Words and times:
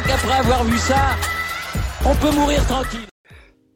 crois 0.00 0.16
qu'après 0.16 0.38
avoir 0.38 0.64
vu 0.64 0.78
ça, 0.78 1.16
on 2.06 2.14
peut 2.14 2.34
mourir 2.34 2.64
tranquille. 2.66 3.06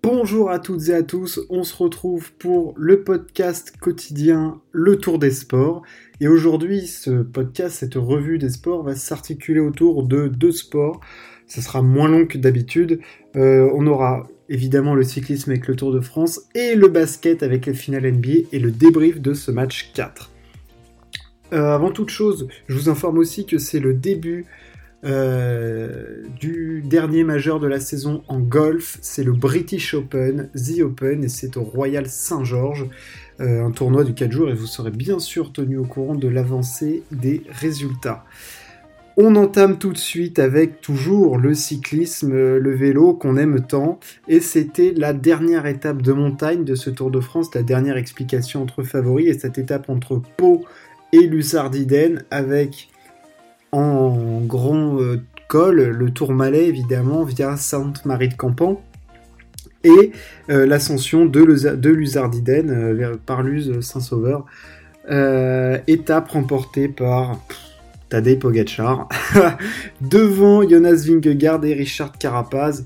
Bonjour 0.03 0.51
à 0.51 0.59
toutes 0.59 0.89
et 0.89 0.95
à 0.95 1.03
tous, 1.03 1.41
on 1.51 1.65
se 1.65 1.75
retrouve 1.77 2.33
pour 2.35 2.75
le 2.77 3.03
podcast 3.03 3.75
quotidien 3.79 4.61
Le 4.73 4.97
Tour 4.97 5.19
des 5.19 5.31
Sports. 5.31 5.83
Et 6.21 6.29
aujourd'hui, 6.29 6.87
ce 6.87 7.23
podcast, 7.23 7.77
cette 7.77 7.95
revue 7.95 8.39
des 8.39 8.51
sports, 8.51 8.83
va 8.83 8.95
s'articuler 8.95 9.61
autour 9.61 10.03
de 10.03 10.29
deux 10.29 10.53
sports. 10.53 11.01
Ça 11.47 11.61
sera 11.61 11.83
moins 11.83 12.09
long 12.09 12.27
que 12.27 12.39
d'habitude. 12.39 13.01
Euh, 13.37 13.69
on 13.75 13.87
aura 13.87 14.27
évidemment 14.49 14.95
le 14.95 15.03
cyclisme 15.03 15.51
avec 15.51 15.67
le 15.69 15.77
Tour 15.77 15.93
de 15.93 16.01
France 16.01 16.43
et 16.55 16.75
le 16.75 16.89
basket 16.89 17.43
avec 17.43 17.67
la 17.67 17.75
finale 17.75 18.11
NBA 18.11 18.49
et 18.53 18.59
le 18.59 18.71
débrief 18.71 19.21
de 19.21 19.35
ce 19.35 19.51
match 19.51 19.93
4. 19.95 20.31
Euh, 21.53 21.75
avant 21.75 21.91
toute 21.91 22.11
chose, 22.11 22.49
je 22.67 22.77
vous 22.77 22.89
informe 22.89 23.19
aussi 23.19 23.47
que 23.47 23.59
c'est 23.59 23.81
le 23.81 23.95
début 23.95 24.47
euh, 25.05 26.23
du 26.41 26.83
dernier 26.83 27.25
majeur 27.25 27.61
de 27.61 27.67
la 27.67 27.81
saison 27.81 28.23
en 28.29 28.39
golf. 28.39 28.99
C'est 29.03 29.23
le 29.23 29.33
British 29.33 29.95
Open, 29.95 30.51
The 30.55 30.81
Open, 30.81 31.25
et 31.25 31.29
c'est 31.29 31.57
au 31.57 31.63
Royal 31.63 32.07
Saint-Georges, 32.07 32.87
euh, 33.41 33.65
un 33.65 33.71
tournoi 33.71 34.05
de 34.05 34.13
4 34.13 34.33
jours, 34.33 34.49
et 34.49 34.55
vous 34.55 34.67
serez 34.67 34.91
bien 34.91 35.19
sûr 35.19 35.53
tenu 35.53 35.77
au 35.77 35.85
courant 35.85 36.15
de 36.15 36.29
l'avancée 36.29 37.03
des 37.13 37.43
résultats. 37.49 38.25
On 39.17 39.37
entame 39.37 39.79
tout 39.79 39.93
de 39.93 39.99
suite 39.99 40.39
avec 40.39 40.81
toujours 40.81 41.39
le 41.39 41.55
cyclisme, 41.55 42.33
le 42.33 42.75
vélo 42.75 43.15
qu'on 43.15 43.37
aime 43.37 43.61
tant, 43.61 44.01
et 44.27 44.41
c'était 44.41 44.93
la 44.97 45.13
dernière 45.13 45.67
étape 45.67 46.03
de 46.03 46.13
montagne 46.13 46.65
de 46.65 46.75
ce 46.75 46.91
Tour 46.91 47.11
de 47.11 47.21
France, 47.21 47.55
la 47.55 47.63
dernière 47.63 47.97
explication 47.97 48.63
entre 48.63 48.83
favoris, 48.83 49.29
et 49.29 49.39
cette 49.39 49.59
étape 49.59 49.89
entre 49.89 50.21
Pau 50.37 50.65
et 51.13 51.27
Lussardiden 51.27 52.25
avec 52.31 52.89
en 53.75 54.41
grand 54.41 55.01
euh, 55.01 55.21
col 55.49 55.81
le 55.81 56.11
Tourmalet 56.11 56.69
évidemment 56.69 57.25
via 57.25 57.57
Sainte-Marie 57.57 58.29
de 58.29 58.35
Campan 58.35 58.81
et 59.83 60.13
euh, 60.49 60.65
l'ascension 60.65 61.27
de, 61.27 61.75
de 61.75 61.91
Luzardiden 61.91 62.71
euh, 62.71 63.17
par 63.27 63.43
Luz 63.43 63.81
Saint-Sauveur. 63.81 64.47
étape 65.89 66.31
remportée 66.31 66.89
par 66.89 67.41
Tadej 68.11 68.39
Pogacar 68.39 69.09
devant 70.01 70.67
Jonas 70.67 71.05
Vingegaard 71.07 71.65
et 71.65 71.75
Richard 71.75 72.13
Carapaz. 72.17 72.85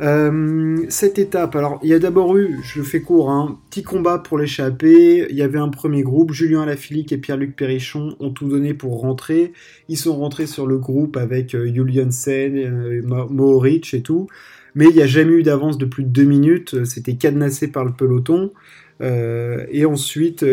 Euh, 0.00 0.84
cette 0.88 1.18
étape, 1.18 1.56
alors 1.56 1.80
il 1.82 1.88
y 1.88 1.94
a 1.94 1.98
d'abord 1.98 2.36
eu, 2.36 2.60
je 2.62 2.82
fais 2.82 3.00
court, 3.00 3.30
un 3.30 3.48
hein, 3.48 3.58
petit 3.68 3.82
combat 3.82 4.18
pour 4.18 4.38
l'échapper. 4.38 5.26
Il 5.28 5.36
y 5.36 5.42
avait 5.42 5.58
un 5.58 5.68
premier 5.68 6.02
groupe, 6.02 6.32
Julien 6.32 6.62
Alaphilippe 6.62 7.10
et 7.10 7.18
Pierre-Luc 7.18 7.56
Perrichon 7.56 8.14
ont 8.20 8.30
tout 8.30 8.48
donné 8.48 8.74
pour 8.74 9.00
rentrer. 9.00 9.52
Ils 9.88 9.96
sont 9.96 10.16
rentrés 10.16 10.46
sur 10.46 10.66
le 10.66 10.78
groupe 10.78 11.16
avec 11.16 11.54
euh, 11.54 11.66
Julian 11.66 12.10
Sen, 12.10 12.56
euh, 12.56 13.02
Mohoric 13.02 13.92
et 13.94 14.02
tout. 14.02 14.28
Mais 14.74 14.86
il 14.86 14.94
n'y 14.94 15.02
a 15.02 15.06
jamais 15.06 15.32
eu 15.32 15.42
d'avance 15.42 15.78
de 15.78 15.86
plus 15.86 16.04
de 16.04 16.10
deux 16.10 16.24
minutes. 16.24 16.84
C'était 16.84 17.14
cadenassé 17.14 17.68
par 17.68 17.84
le 17.84 17.92
peloton. 17.92 18.52
Euh, 19.00 19.66
et 19.70 19.84
ensuite, 19.84 20.44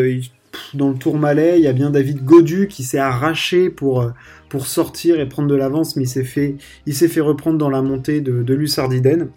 dans 0.74 0.90
le 0.90 0.96
tour 0.96 1.18
malais, 1.18 1.58
il 1.58 1.64
y 1.64 1.68
a 1.68 1.72
bien 1.72 1.90
David 1.90 2.24
Godu 2.24 2.68
qui 2.68 2.82
s'est 2.82 2.98
arraché 2.98 3.70
pour, 3.70 4.12
pour 4.48 4.66
sortir 4.66 5.20
et 5.20 5.28
prendre 5.28 5.48
de 5.48 5.54
l'avance, 5.54 5.96
mais 5.96 6.04
il 6.04 6.08
s'est 6.08 6.24
fait, 6.24 6.56
fait 6.86 7.20
reprendre 7.20 7.58
dans 7.58 7.70
la 7.70 7.82
montée 7.82 8.20
de, 8.20 8.42
de. 8.42 9.28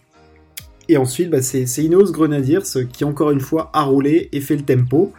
Et 0.87 0.97
ensuite, 0.97 1.29
bah, 1.29 1.41
c'est 1.41 1.65
Ineos 1.77 2.11
Grenadiers 2.11 2.87
qui, 2.91 3.03
encore 3.03 3.31
une 3.31 3.39
fois, 3.39 3.69
a 3.73 3.83
roulé 3.83 4.29
et 4.31 4.41
fait 4.41 4.55
le 4.55 4.63
tempo. 4.63 5.13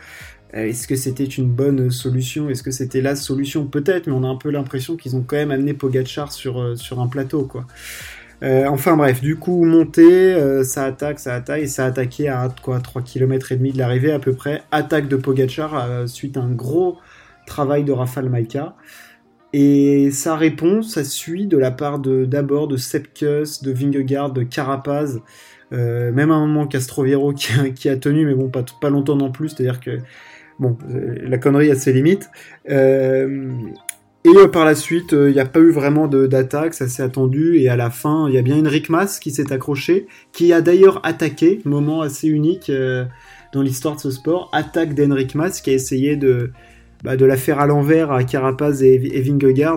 Euh, 0.55 0.67
est-ce 0.67 0.89
que 0.89 0.97
c'était 0.97 1.25
une 1.25 1.49
bonne 1.49 1.91
solution? 1.91 2.51
Est-ce 2.51 2.65
que 2.65 2.73
c'était 2.73 3.01
la 3.01 3.15
solution? 3.15 3.67
Peut-être, 3.67 4.09
mais 4.09 4.13
on 4.13 4.25
a 4.25 4.29
un 4.29 4.37
peu 4.37 4.51
l'impression 4.51 4.97
qu'ils 4.97 5.15
ont 5.15 5.23
quand 5.25 5.37
même 5.37 5.53
amené 5.53 5.73
Pogachar 5.75 6.33
sur, 6.33 6.61
euh, 6.61 6.75
sur 6.75 7.01
un 7.01 7.07
plateau, 7.07 7.45
quoi. 7.45 7.67
Euh, 8.43 8.67
enfin 8.69 8.97
bref, 8.97 9.21
du 9.21 9.37
coup, 9.37 9.65
monter, 9.65 10.33
euh, 10.35 10.65
ça 10.65 10.85
attaque, 10.85 11.19
ça 11.19 11.35
attaque, 11.35 11.63
et 11.63 11.67
ça 11.67 11.85
attaqué 11.85 12.29
à 12.29 12.49
quoi 12.63 12.81
3 12.81 13.03
km 13.03 13.53
et 13.53 13.57
demi 13.57 13.73
de 13.73 13.79
l'arrivée 13.79 14.13
à 14.13 14.19
peu 14.19 14.33
près. 14.33 14.63
Attaque 14.71 15.09
de 15.09 15.17
Pogachar 15.17 15.75
euh, 15.75 16.07
suite 16.07 16.37
à 16.37 16.41
un 16.41 16.51
gros 16.51 16.99
travail 17.47 17.85
de 17.85 17.93
Rafal 17.93 18.31
Maika. 18.31 18.75
Et 19.53 20.11
ça 20.13 20.37
répond, 20.37 20.83
ça 20.83 21.05
suit 21.05 21.47
de 21.47 21.59
la 21.59 21.71
part 21.71 21.99
de 21.99 22.25
d'abord 22.25 22.69
de 22.69 22.77
Sepkus, 22.77 23.63
de 23.63 23.73
Vingegaard, 23.73 24.33
de 24.33 24.45
Carapaz, 24.45 25.21
même 25.73 26.31
à 26.31 26.35
un 26.35 26.47
moment 26.47 26.69
Castroviro 26.69 27.33
qui, 27.33 27.89
a 27.89 27.97
tenu, 27.97 28.27
mais 28.27 28.35
bon, 28.35 28.49
pas, 28.49 28.91
longtemps 28.91 29.17
non 29.17 29.33
plus, 29.33 29.49
c'est-à-dire 29.49 29.81
que 29.81 29.99
la 30.97 31.39
connerie 31.39 31.71
a 31.73 31.75
ses 31.75 31.93
limites. 31.93 32.31
Et 34.23 34.29
euh, 34.29 34.49
par 34.49 34.67
la 34.67 34.75
suite, 34.75 35.13
il 35.13 35.19
euh, 35.19 35.33
n'y 35.33 35.41
a 35.41 35.47
pas 35.47 35.61
eu 35.61 35.71
vraiment 35.71 36.07
d'attaque, 36.07 36.75
ça 36.75 36.89
s'est 36.89 37.03
attendu, 37.03 37.59
et 37.59 37.71
à 37.71 37.77
la 37.77 37.89
fin, 37.89 38.29
il 38.29 38.35
y 38.35 38.39
a 38.39 38.43
bien 38.43 38.59
Enric 38.59 38.91
Mas 38.91 39.19
qui 39.19 39.31
s'est 39.31 39.51
accroché, 39.51 40.07
qui 40.33 40.53
a 40.53 40.61
d'ailleurs 40.61 41.01
attaqué, 41.05 41.61
moment 41.65 42.03
assez 42.03 42.29
unique 42.29 42.69
euh, 42.69 43.07
dans 43.55 43.63
l'histoire 43.63 43.97
de 43.97 44.01
ce 44.01 44.11
sport, 44.11 44.51
attaque 44.53 44.95
d'Henrik 44.95 45.35
Mas 45.35 45.63
qui 45.63 45.71
a 45.71 45.73
essayé 45.73 46.17
de, 46.17 46.53
bah, 47.03 47.17
de 47.17 47.25
la 47.25 47.39
faire 47.39 47.61
à 47.61 47.67
l'envers 47.67 48.13
à 48.13 48.23
Carapaz 48.25 48.83
et, 48.83 48.95
et, 48.95 49.33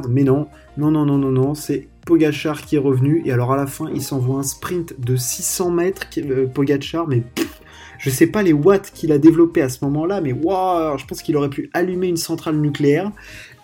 mais 0.10 0.24
non, 0.24 0.48
non, 0.78 0.92
non, 0.92 1.06
non, 1.06 1.18
non, 1.18 1.32
non, 1.32 1.56
c'est 1.56 1.88
Pogachar 2.06 2.64
qui 2.64 2.76
est 2.76 2.80
revenu, 2.80 3.22
et 3.26 3.32
alors 3.32 3.54
à 3.54 3.56
la 3.56 3.66
fin, 3.66 3.86
il 3.96 4.02
s'envoie 4.02 4.40
un 4.40 4.44
sprint 4.44 5.00
de 5.00 5.16
600 5.16 5.72
mètres, 5.72 6.08
Pogachar, 6.54 7.08
mais 7.08 7.24
je 7.98 8.10
sais 8.10 8.28
pas 8.28 8.44
les 8.44 8.52
watts 8.52 8.92
qu'il 8.94 9.14
a 9.14 9.18
développé 9.18 9.62
à 9.62 9.70
ce 9.70 9.86
moment-là, 9.86 10.20
mais 10.20 10.34
waouh, 10.34 10.98
je 10.98 11.06
pense 11.06 11.22
qu'il 11.22 11.38
aurait 11.38 11.50
pu 11.50 11.70
allumer 11.74 12.08
une 12.08 12.18
centrale 12.18 12.58
nucléaire. 12.58 13.14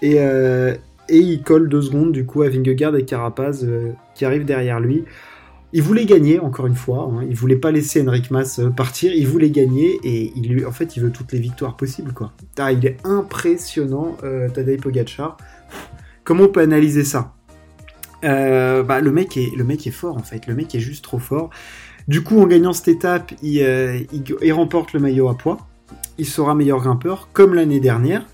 Et, 0.01 0.15
euh, 0.19 0.75
et 1.09 1.17
il 1.17 1.41
colle 1.43 1.67
deux 1.67 1.81
secondes 1.81 2.11
du 2.11 2.25
coup 2.25 2.41
à 2.43 2.49
Vingegaard 2.49 2.95
et 2.95 3.03
Carapaz 3.03 3.63
euh, 3.63 3.91
qui 4.15 4.25
arrivent 4.25 4.45
derrière 4.45 4.79
lui. 4.79 5.03
Il 5.71 5.83
voulait 5.83 6.05
gagner, 6.05 6.39
encore 6.39 6.67
une 6.67 6.75
fois. 6.75 7.11
Hein. 7.11 7.25
Il 7.29 7.35
voulait 7.35 7.55
pas 7.55 7.71
laisser 7.71 8.01
Henrik 8.01 8.31
Mas 8.31 8.59
euh, 8.59 8.69
partir. 8.69 9.13
Il 9.13 9.27
voulait 9.27 9.49
gagner 9.49 9.99
et 10.03 10.31
il 10.35 10.65
en 10.65 10.71
fait, 10.71 10.95
il 10.95 11.03
veut 11.03 11.11
toutes 11.11 11.31
les 11.31 11.39
victoires 11.39 11.77
possibles, 11.77 12.13
quoi. 12.13 12.31
Ah, 12.57 12.71
il 12.71 12.85
est 12.85 12.97
impressionnant, 13.03 14.17
Tadej 14.53 14.79
Pogacar. 14.79 15.37
Comment 16.23 16.45
on 16.45 16.47
peut 16.47 16.61
analyser 16.61 17.03
ça? 17.03 17.33
Bah, 18.21 19.01
le 19.01 19.11
mec 19.11 19.37
est, 19.37 19.55
le 19.55 19.63
mec 19.63 19.85
est 19.85 19.91
fort 19.91 20.17
en 20.17 20.23
fait. 20.23 20.47
Le 20.47 20.55
mec 20.55 20.73
est 20.75 20.79
juste 20.79 21.03
trop 21.03 21.19
fort. 21.19 21.49
Du 22.07 22.23
coup, 22.23 22.39
en 22.39 22.47
gagnant 22.47 22.73
cette 22.73 22.87
étape, 22.87 23.31
il, 23.43 24.07
il 24.41 24.53
remporte 24.53 24.93
le 24.93 24.99
maillot 24.99 25.29
à 25.29 25.37
poids. 25.37 25.57
Il 26.17 26.25
sera 26.25 26.55
meilleur 26.55 26.79
grimpeur, 26.81 27.29
comme 27.31 27.53
l'année 27.53 27.79
dernière. 27.79 28.25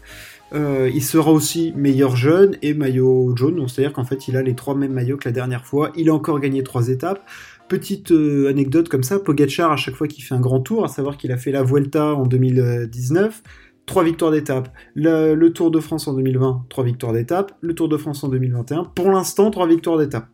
Euh, 0.53 0.91
il 0.93 1.03
sera 1.03 1.31
aussi 1.31 1.73
meilleur 1.75 2.15
jeune 2.15 2.55
et 2.61 2.73
maillot 2.73 3.35
jaune, 3.35 3.67
c'est-à-dire 3.67 3.93
qu'en 3.93 4.03
fait 4.03 4.27
il 4.27 4.37
a 4.37 4.43
les 4.43 4.55
trois 4.55 4.75
mêmes 4.75 4.93
maillots 4.93 5.17
que 5.17 5.27
la 5.27 5.31
dernière 5.31 5.65
fois. 5.65 5.91
Il 5.95 6.09
a 6.09 6.13
encore 6.13 6.39
gagné 6.39 6.63
trois 6.63 6.89
étapes. 6.89 7.25
Petite 7.67 8.11
euh, 8.11 8.47
anecdote 8.49 8.89
comme 8.89 9.03
ça, 9.03 9.17
Pogachar 9.19 9.71
à 9.71 9.77
chaque 9.77 9.95
fois 9.95 10.07
qu'il 10.07 10.23
fait 10.23 10.35
un 10.35 10.39
grand 10.39 10.59
tour, 10.59 10.85
à 10.85 10.87
savoir 10.87 11.17
qu'il 11.17 11.31
a 11.31 11.37
fait 11.37 11.51
la 11.51 11.63
Vuelta 11.63 12.13
en 12.13 12.27
2019, 12.27 13.41
trois 13.87 14.03
victoires 14.03 14.31
d'étape. 14.31 14.69
Le, 14.93 15.47
Tour 15.49 15.71
de 15.71 15.79
France 15.79 16.07
en 16.07 16.13
2020, 16.13 16.65
trois 16.69 16.83
victoires 16.83 17.13
d'étape. 17.13 17.53
Le 17.61 17.73
Tour 17.73 17.89
de 17.89 17.97
France 17.97 18.23
en 18.23 18.29
2021, 18.29 18.83
pour 18.95 19.09
l'instant 19.09 19.49
trois 19.49 19.67
victoires 19.67 19.97
d'étape. 19.97 20.27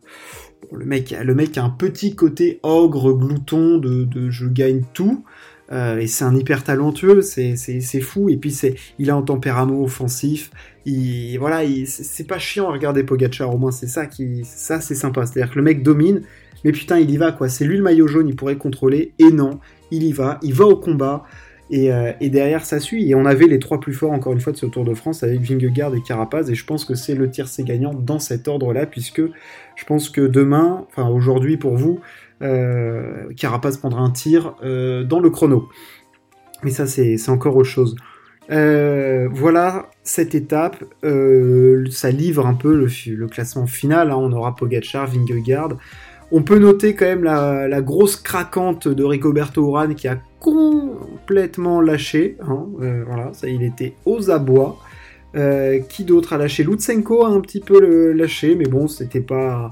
le 0.72 0.84
mec, 0.84 1.16
le 1.22 1.34
a 1.58 1.64
un 1.64 1.70
petit 1.70 2.14
côté 2.14 2.60
ogre, 2.62 3.14
glouton 3.14 3.78
de 3.78 4.28
je 4.28 4.46
gagne 4.46 4.82
tout. 4.92 5.24
Euh, 5.72 5.98
et 5.98 6.06
c'est 6.06 6.24
un 6.24 6.36
hyper 6.36 6.64
talentueux, 6.64 7.22
c'est 7.22 8.00
fou. 8.00 8.28
Et 8.28 8.36
puis 8.36 8.50
c'est, 8.50 8.74
il 8.98 9.10
a 9.10 9.14
un 9.14 9.22
tempérament 9.22 9.82
offensif. 9.82 10.50
Il, 10.84 11.36
voilà, 11.38 11.60
c'est 11.86 12.26
pas 12.26 12.38
chiant 12.38 12.68
à 12.68 12.72
regarder 12.72 13.04
Pogachar. 13.04 13.52
Au 13.54 13.58
moins 13.58 13.72
c'est 13.72 13.86
ça 13.86 14.06
qui, 14.06 14.42
ça 14.44 14.80
c'est 14.80 14.94
sympa. 14.94 15.26
C'est-à-dire 15.26 15.52
que 15.52 15.58
le 15.58 15.64
mec 15.64 15.82
domine, 15.82 16.22
mais 16.64 16.72
putain 16.72 16.98
il 16.98 17.10
y 17.10 17.16
va 17.16 17.32
quoi. 17.32 17.48
C'est 17.48 17.64
lui 17.64 17.76
le 17.76 17.82
maillot 17.82 18.06
jaune, 18.06 18.28
il 18.28 18.36
pourrait 18.36 18.56
contrôler. 18.56 19.12
Et 19.18 19.30
non, 19.30 19.60
il 19.90 20.02
y 20.02 20.12
va, 20.12 20.38
il 20.42 20.54
va 20.54 20.66
au 20.66 20.76
combat. 20.76 21.24
Et, 21.70 21.90
euh, 21.90 22.12
et, 22.20 22.28
derrière 22.28 22.66
ça 22.66 22.80
suit. 22.80 23.08
Et 23.08 23.14
on 23.14 23.24
avait 23.24 23.46
les 23.46 23.58
trois 23.58 23.80
plus 23.80 23.94
forts 23.94 24.10
encore 24.10 24.34
une 24.34 24.40
fois 24.40 24.52
de 24.52 24.58
ce 24.58 24.66
Tour 24.66 24.84
de 24.84 24.92
France 24.92 25.22
avec 25.22 25.40
Vingegaard 25.40 25.94
et 25.94 26.02
Carapaz. 26.02 26.50
Et 26.50 26.54
je 26.54 26.66
pense 26.66 26.84
que 26.84 26.94
c'est 26.94 27.14
le 27.14 27.30
tiercé 27.30 27.62
gagnant 27.62 27.94
dans 27.94 28.18
cet 28.18 28.46
ordre-là, 28.46 28.84
puisque 28.84 29.22
je 29.82 29.86
pense 29.88 30.10
que 30.10 30.20
demain, 30.20 30.86
enfin 30.90 31.08
aujourd'hui 31.08 31.56
pour 31.56 31.76
vous, 31.76 31.98
euh, 32.40 33.32
Carapaz 33.36 33.78
prendra 33.78 34.00
un 34.00 34.10
tir 34.10 34.54
euh, 34.62 35.02
dans 35.02 35.18
le 35.18 35.28
chrono. 35.28 35.68
Mais 36.62 36.70
ça, 36.70 36.86
c'est 36.86 37.18
encore 37.28 37.56
autre 37.56 37.68
chose. 37.68 37.96
Euh, 38.52 39.28
voilà 39.32 39.90
cette 40.04 40.36
étape, 40.36 40.84
ça 41.02 42.10
livre 42.12 42.46
un 42.46 42.54
peu 42.54 42.76
le, 42.76 43.26
classement 43.26 43.66
final. 43.66 44.12
Hein. 44.12 44.16
On 44.16 44.30
aura 44.30 44.54
Pogachar, 44.54 45.08
Vingegaard. 45.08 45.76
On 46.30 46.44
peut 46.44 46.60
noter 46.60 46.94
quand 46.94 47.06
même 47.06 47.24
la, 47.24 47.80
grosse 47.80 48.14
craquante 48.14 48.86
de 48.86 49.02
Rigoberto 49.02 49.66
Urán 49.66 49.96
qui 49.96 50.06
a 50.06 50.16
complètement 50.38 51.80
lâché. 51.80 52.36
Hein. 52.40 52.66
voilà, 53.04 53.32
ça, 53.32 53.48
il 53.48 53.64
était 53.64 53.94
aux 54.04 54.30
abois. 54.30 54.78
Qui 55.88 56.04
d'autre 56.04 56.34
a 56.34 56.38
lâché 56.38 56.62
Lutsenko 56.62 57.24
a 57.24 57.28
un 57.28 57.40
petit 57.40 57.60
peu 57.60 58.12
lâché, 58.12 58.54
mais 58.54 58.66
bon, 58.66 58.86
c'était 58.86 59.20
pas 59.20 59.70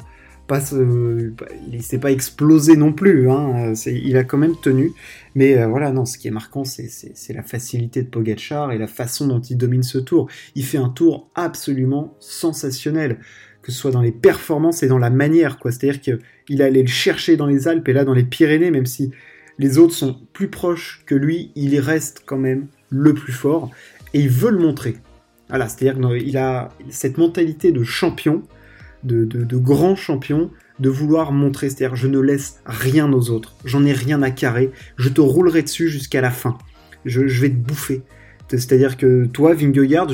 il 1.73 1.83
s'est 1.83 1.99
pas 1.99 2.11
explosé 2.11 2.77
non 2.77 2.93
plus, 2.93 3.31
hein, 3.31 3.73
il 3.87 4.17
a 4.17 4.25
quand 4.25 4.39
même 4.39 4.57
tenu. 4.61 4.93
Mais 5.35 5.57
euh, 5.57 5.67
voilà, 5.67 5.93
non, 5.93 6.05
ce 6.05 6.19
qui 6.19 6.29
est 6.29 6.33
marquant, 6.33 6.65
c'est 6.65 7.33
la 7.33 7.43
facilité 7.43 8.03
de 8.03 8.09
Pogachar 8.09 8.73
et 8.73 8.79
la 8.79 8.87
façon 8.87 9.29
dont 9.29 9.41
il 9.41 9.57
domine 9.57 9.83
ce 9.83 9.99
tour. 9.99 10.29
Il 10.55 10.65
fait 10.65 10.79
un 10.79 10.89
tour 10.89 11.31
absolument 11.35 12.17
sensationnel. 12.21 13.19
que 13.63 13.73
ce 13.73 13.79
soit 13.79 13.91
dans 13.91 14.01
les 14.01 14.13
performances 14.13 14.83
et 14.83 14.89
dans 14.89 14.99
la 14.99 15.11
manière. 15.11 15.59
C'est-à-dire 15.63 16.01
qu'il 16.01 16.63
allait 16.63 16.83
le 16.83 16.89
chercher 16.89 17.37
dans 17.37 17.47
les 17.47 17.69
Alpes 17.69 17.87
et 17.89 17.93
là 17.93 18.05
dans 18.05 18.15
les 18.15 18.25
Pyrénées, 18.25 18.71
même 18.71 18.87
si 18.87 19.11
les 19.59 19.77
autres 19.79 19.95
sont 19.95 20.17
plus 20.33 20.49
proches 20.49 21.03
que 21.07 21.15
lui, 21.15 21.53
il 21.55 21.79
reste 21.79 22.23
quand 22.25 22.39
même 22.39 22.69
le 22.89 23.13
plus 23.13 23.35
fort 23.35 23.71
et 24.15 24.21
il 24.21 24.31
veut 24.31 24.51
le 24.51 24.59
montrer. 24.59 24.97
Voilà, 25.51 25.69
c'est-à-dire 25.69 26.01
qu'il 26.01 26.39
a 26.39 26.71
cette 26.89 27.19
mentalité 27.19 27.73
de 27.73 27.83
champion, 27.83 28.43
de, 29.03 29.57
grand 29.57 29.97
champion, 29.97 30.51
de 30.79 30.89
vouloir 30.89 31.33
montrer, 31.33 31.69
c'est-à-dire 31.69 31.97
je 31.97 32.07
ne 32.07 32.19
laisse 32.19 32.61
rien 32.65 33.13
aux 33.13 33.31
autres, 33.31 33.55
j'en 33.65 33.85
ai 33.85 33.93
rien 33.93 34.23
à 34.23 34.31
carrer, 34.31 34.71
je 34.97 35.09
te 35.09 35.21
roulerai 35.21 35.63
dessus 35.63 35.89
jusqu'à 35.89 36.21
la 36.21 36.31
fin, 36.31 36.57
je, 37.05 37.21
vais 37.23 37.51
te 37.51 37.55
bouffer. 37.55 38.03
C'est-à-dire 38.49 38.97
que 38.97 39.27
toi, 39.27 39.55
Vingegaard, 39.55 40.09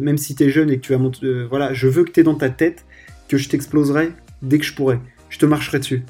même 0.00 0.18
si 0.18 0.34
tu 0.34 0.44
es 0.44 0.50
jeune 0.50 0.70
et 0.70 0.76
que 0.78 0.82
tu 0.82 0.92
vas 0.92 0.98
monter, 0.98 1.26
euh, 1.26 1.46
voilà, 1.48 1.72
je 1.74 1.86
veux 1.86 2.02
que 2.02 2.10
tu 2.10 2.20
es 2.20 2.22
dans 2.24 2.34
ta 2.34 2.50
tête, 2.50 2.84
que 3.28 3.36
je 3.36 3.48
t'exploserai 3.48 4.10
dès 4.42 4.58
que 4.58 4.64
je 4.64 4.74
pourrai. 4.74 4.98
Je 5.28 5.38
te 5.38 5.46
marcherai 5.46 5.78
dessus. 5.78 6.02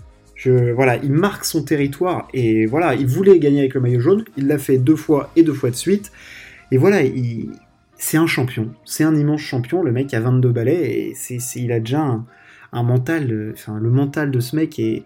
Voilà, 0.46 0.96
il 0.96 1.12
marque 1.12 1.44
son 1.44 1.62
territoire 1.62 2.28
et 2.32 2.64
voilà, 2.64 2.94
il 2.94 3.06
voulait 3.06 3.38
gagner 3.38 3.58
avec 3.60 3.74
le 3.74 3.80
maillot 3.80 4.00
jaune, 4.00 4.24
il 4.36 4.46
l'a 4.46 4.56
fait 4.56 4.78
deux 4.78 4.96
fois 4.96 5.30
et 5.36 5.42
deux 5.42 5.52
fois 5.52 5.70
de 5.70 5.74
suite. 5.74 6.12
Et 6.70 6.78
voilà, 6.78 7.02
il, 7.02 7.50
c'est 7.98 8.16
un 8.16 8.26
champion, 8.26 8.70
c'est 8.84 9.04
un 9.04 9.14
immense 9.14 9.40
champion. 9.40 9.82
Le 9.82 9.92
mec 9.92 10.14
a 10.14 10.20
22 10.20 10.50
balais 10.50 10.92
et 10.92 11.14
c'est, 11.14 11.38
il 11.56 11.72
a 11.72 11.80
déjà 11.80 12.00
un, 12.72 12.82
mental, 12.82 13.52
enfin 13.52 13.78
le 13.78 13.90
mental 13.90 14.30
de 14.30 14.40
ce 14.40 14.56
mec 14.56 14.78
est, 14.78 15.04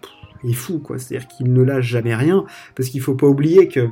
fou 0.53 0.79
quoi. 0.79 0.99
C'est-à-dire 0.99 1.27
qu'il 1.27 1.51
ne 1.51 1.61
lâche 1.63 1.87
jamais 1.87 2.15
rien 2.15 2.45
parce 2.75 2.89
qu'il 2.89 3.01
faut 3.01 3.15
pas 3.15 3.27
oublier 3.27 3.67
que 3.67 3.89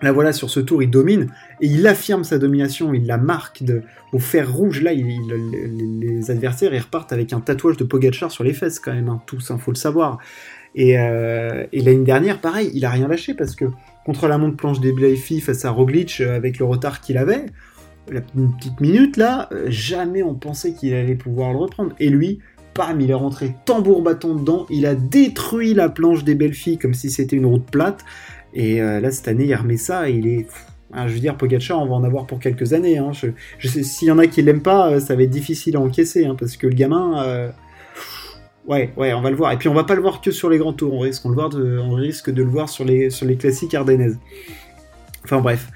Là 0.00 0.12
voilà, 0.12 0.32
sur 0.32 0.48
ce 0.48 0.60
tour, 0.60 0.80
il 0.80 0.90
domine 0.90 1.32
et 1.60 1.66
il 1.66 1.84
affirme 1.86 2.22
sa 2.22 2.38
domination, 2.38 2.94
il 2.94 3.06
la 3.06 3.18
marque 3.18 3.64
de, 3.64 3.82
au 4.12 4.20
fer 4.20 4.48
rouge. 4.48 4.80
Là, 4.80 4.92
les 4.92 6.30
adversaires 6.30 6.72
ils 6.72 6.78
repartent 6.78 7.12
avec 7.12 7.32
un 7.32 7.40
tatouage 7.40 7.76
de 7.76 7.84
Pogachar 7.84 8.30
sur 8.30 8.44
les 8.44 8.52
fesses 8.52 8.78
quand 8.78 8.94
même, 8.94 9.08
hein, 9.08 9.20
tous, 9.26 9.50
hein, 9.50 9.58
faut 9.58 9.72
le 9.72 9.76
savoir. 9.76 10.18
Et, 10.76 10.98
euh, 10.98 11.66
et 11.72 11.80
l'année 11.80 12.04
dernière, 12.04 12.40
pareil, 12.40 12.70
il 12.74 12.84
a 12.84 12.90
rien 12.90 13.08
lâché 13.08 13.34
parce 13.34 13.56
que 13.56 13.64
contre 14.04 14.28
la 14.28 14.38
montre 14.38 14.56
planche 14.56 14.78
des 14.80 14.92
Blaifi 14.92 15.40
face 15.40 15.64
à 15.64 15.70
Roglic, 15.70 16.20
euh, 16.20 16.36
avec 16.36 16.58
le 16.58 16.64
retard 16.64 17.00
qu'il 17.00 17.18
avait, 17.18 17.46
une 18.34 18.54
petite 18.56 18.80
minute 18.80 19.16
là, 19.16 19.48
euh, 19.52 19.66
jamais 19.68 20.22
on 20.22 20.34
pensait 20.34 20.72
qu'il 20.72 20.94
allait 20.94 21.14
pouvoir 21.14 21.52
le 21.52 21.58
reprendre. 21.58 21.94
Et 22.00 22.08
lui, 22.08 22.40
bam, 22.74 23.00
il 23.00 23.10
est 23.10 23.14
rentré 23.14 23.54
tambour 23.64 24.02
bâton 24.02 24.34
dedans, 24.34 24.66
il 24.70 24.86
a 24.86 24.94
détruit 24.94 25.74
la 25.74 25.88
planche 25.88 26.24
des 26.24 26.34
belles 26.34 26.54
filles 26.54 26.78
comme 26.78 26.94
si 26.94 27.10
c'était 27.10 27.36
une 27.36 27.46
route 27.46 27.70
plate. 27.70 28.04
Et 28.54 28.80
euh, 28.80 29.00
là, 29.00 29.10
cette 29.10 29.28
année, 29.28 29.44
il 29.44 29.54
remet 29.54 29.76
ça 29.76 30.08
et 30.08 30.14
il 30.14 30.26
est. 30.26 30.46
Ah, 30.92 31.06
je 31.06 31.12
veux 31.12 31.20
dire, 31.20 31.36
Pogacar, 31.36 31.82
on 31.82 31.86
va 31.86 31.94
en 31.96 32.04
avoir 32.04 32.26
pour 32.26 32.38
quelques 32.38 32.72
années. 32.72 32.96
Hein. 32.96 33.12
Je, 33.12 33.68
sais, 33.68 33.82
s'il 33.82 34.08
y 34.08 34.10
en 34.10 34.18
a 34.18 34.26
qui 34.26 34.40
l'aiment 34.40 34.62
pas, 34.62 34.90
euh, 34.90 35.00
ça 35.00 35.14
va 35.14 35.22
être 35.22 35.30
difficile 35.30 35.76
à 35.76 35.80
encaisser, 35.80 36.24
hein, 36.24 36.34
parce 36.38 36.56
que 36.56 36.66
le 36.66 36.74
gamin, 36.74 37.52
ouais, 38.68 38.92
ouais, 38.96 39.12
on 39.12 39.20
va 39.20 39.30
le 39.30 39.36
voir. 39.36 39.52
Et 39.52 39.56
puis 39.56 39.68
on 39.68 39.74
va 39.74 39.84
pas 39.84 39.94
le 39.94 40.00
voir 40.00 40.20
que 40.20 40.30
sur 40.30 40.48
les 40.48 40.58
grands 40.58 40.72
tours, 40.72 40.94
on 40.94 41.00
risque, 41.00 41.26
de, 41.26 41.78
on 41.78 41.90
risque 41.92 42.30
de 42.30 42.42
le 42.42 42.48
voir 42.48 42.68
sur 42.68 42.84
les, 42.84 43.10
sur 43.10 43.26
les 43.26 43.36
classiques 43.36 43.74
ardennaises. 43.74 44.18
Enfin 45.24 45.40
bref. 45.40 45.70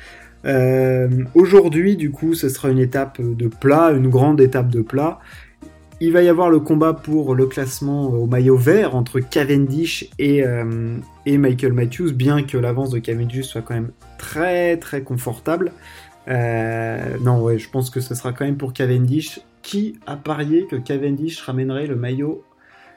Aujourd'hui, 1.34 1.96
du 1.96 2.10
coup, 2.10 2.34
ce 2.34 2.48
sera 2.48 2.70
une 2.70 2.78
étape 2.78 3.20
de 3.20 3.48
plat, 3.48 3.90
une 3.90 4.08
grande 4.08 4.40
étape 4.40 4.68
de 4.68 4.82
plat. 4.82 5.20
Il 6.04 6.12
va 6.12 6.20
y 6.20 6.28
avoir 6.28 6.50
le 6.50 6.58
combat 6.58 6.94
pour 6.94 7.36
le 7.36 7.46
classement 7.46 8.08
au 8.08 8.26
maillot 8.26 8.56
vert 8.56 8.96
entre 8.96 9.20
Cavendish 9.20 10.10
et, 10.18 10.44
euh, 10.44 10.96
et 11.26 11.38
Michael 11.38 11.74
Matthews, 11.74 12.12
bien 12.12 12.42
que 12.42 12.58
l'avance 12.58 12.90
de 12.90 12.98
Cavendish 12.98 13.46
soit 13.46 13.62
quand 13.62 13.74
même 13.74 13.92
très 14.18 14.78
très 14.78 15.02
confortable. 15.02 15.70
Euh, 16.26 16.98
non, 17.20 17.40
ouais, 17.40 17.56
je 17.60 17.70
pense 17.70 17.88
que 17.88 18.00
ce 18.00 18.16
sera 18.16 18.32
quand 18.32 18.44
même 18.44 18.56
pour 18.56 18.72
Cavendish. 18.72 19.40
Qui 19.62 19.94
a 20.08 20.16
parié 20.16 20.66
que 20.66 20.74
Cavendish 20.74 21.40
ramènerait 21.40 21.86
le 21.86 21.94
maillot 21.94 22.42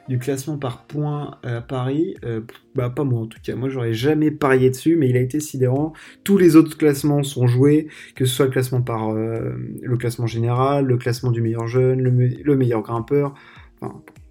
du 0.08 0.18
classement 0.18 0.56
par 0.58 0.84
points 0.84 1.38
à 1.42 1.60
Paris, 1.60 2.16
euh, 2.24 2.40
bah 2.74 2.90
pas 2.90 3.04
moi 3.04 3.20
en 3.20 3.26
tout 3.26 3.38
cas, 3.42 3.54
moi 3.56 3.68
j'aurais 3.68 3.92
jamais 3.92 4.30
parié 4.30 4.70
dessus, 4.70 4.96
mais 4.96 5.08
il 5.08 5.16
a 5.16 5.20
été 5.20 5.40
sidérant. 5.40 5.92
Tous 6.24 6.38
les 6.38 6.56
autres 6.56 6.76
classements 6.76 7.22
sont 7.22 7.46
joués, 7.46 7.88
que 8.14 8.24
ce 8.24 8.34
soit 8.34 8.46
le 8.46 8.50
classement 8.50 8.84
euh, 9.16 10.26
général, 10.26 10.86
le 10.86 10.96
classement 10.96 11.30
du 11.30 11.42
meilleur 11.42 11.66
jeune, 11.66 12.00
le, 12.00 12.56
meilleur 12.56 12.82
grimpeur, 12.82 13.34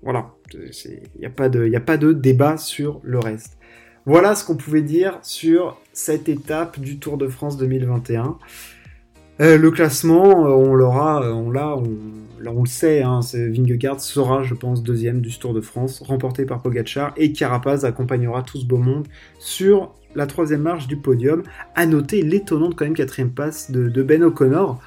voilà, 0.01 0.31
il 0.53 1.01
n'y 1.19 1.25
a, 1.25 1.29
a 1.77 1.81
pas 1.81 1.97
de 1.97 2.13
débat 2.13 2.57
sur 2.57 2.99
le 3.03 3.19
reste. 3.19 3.57
Voilà 4.05 4.35
ce 4.35 4.45
qu'on 4.45 4.55
pouvait 4.55 4.83
dire 4.83 5.17
sur 5.23 5.81
cette 5.91 6.29
étape 6.29 6.79
du 6.79 6.99
Tour 6.99 7.17
de 7.17 7.27
France 7.27 7.57
2021. 7.57 8.37
Euh, 9.41 9.57
le 9.57 9.71
classement, 9.71 10.23
on 10.23 10.73
l'aura, 10.75 11.21
on 11.31 11.51
l'a, 11.51 11.75
on 11.75 11.97
là 12.39 12.51
on 12.55 12.61
le 12.61 12.69
sait, 12.69 13.01
hein, 13.01 13.19
Vingegaard 13.33 13.99
sera, 13.99 14.43
je 14.43 14.53
pense, 14.53 14.83
deuxième 14.83 15.21
du 15.21 15.37
Tour 15.37 15.53
de 15.53 15.61
France, 15.61 16.01
remporté 16.01 16.45
par 16.45 16.61
Pogacar, 16.61 17.13
et 17.17 17.33
Carapaz 17.33 17.85
accompagnera 17.85 18.43
tout 18.43 18.57
ce 18.57 18.65
beau 18.65 18.77
monde 18.77 19.07
sur 19.39 19.93
la 20.15 20.27
troisième 20.27 20.61
marche 20.61 20.87
du 20.87 20.97
podium. 20.97 21.43
À 21.75 21.85
noter 21.85 22.21
l'étonnante 22.21 22.75
quand 22.75 22.85
même 22.85 22.93
quatrième 22.93 23.31
passe 23.31 23.71
de, 23.71 24.03
Ben 24.03 24.23
O'Connor, 24.23 24.79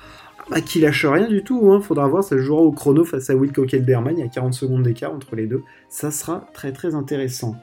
bah, 0.51 0.61
qui 0.63 0.81
lâche 0.81 1.05
rien 1.05 1.29
du 1.29 1.45
tout. 1.45 1.71
Hein. 1.71 1.81
Faudra 1.83 2.09
voir, 2.09 2.25
ça 2.25 2.39
jouera 2.39 2.63
au 2.63 2.73
chrono 2.73 3.05
face 3.05 3.29
à 3.29 3.35
Wilco 3.35 3.65
Kelderman. 3.67 4.17
Il 4.17 4.21
y 4.21 4.27
a 4.27 4.29
40 4.29 4.55
secondes 4.55 4.83
d'écart 4.83 5.13
entre 5.13 5.37
les 5.37 5.47
deux. 5.47 5.63
Ça 5.91 6.11
sera 6.11 6.47
très 6.55 6.73
très 6.73 6.95
intéressant. 6.95 7.57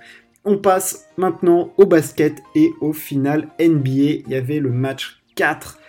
On 0.44 0.58
passe 0.58 1.08
maintenant 1.18 1.72
au 1.78 1.88
basket 1.88 2.44
et 2.54 2.72
au 2.82 2.94
final 2.94 3.48
NBA. 3.60 4.22
Il 4.28 4.30
y 4.30 4.36
avait 4.36 4.60
le 4.60 4.70
match 4.70 5.24
4. 5.34 5.80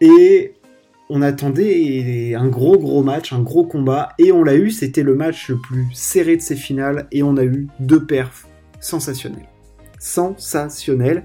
Et 0.00 0.54
on 1.08 1.22
attendait 1.22 2.34
un 2.34 2.48
gros 2.48 2.78
gros 2.78 3.02
match, 3.02 3.32
un 3.32 3.42
gros 3.42 3.64
combat, 3.64 4.10
et 4.18 4.32
on 4.32 4.42
l'a 4.42 4.56
eu, 4.56 4.70
c'était 4.70 5.02
le 5.02 5.14
match 5.14 5.48
le 5.48 5.58
plus 5.58 5.86
serré 5.92 6.36
de 6.36 6.42
ces 6.42 6.56
finales, 6.56 7.06
et 7.12 7.22
on 7.22 7.36
a 7.36 7.44
eu 7.44 7.68
deux 7.80 8.04
perfs 8.04 8.46
sensationnels. 8.80 9.48
Sensationnels. 9.98 11.24